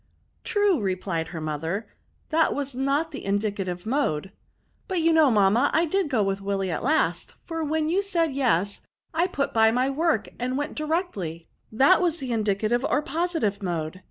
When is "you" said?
4.99-5.13, 7.87-8.01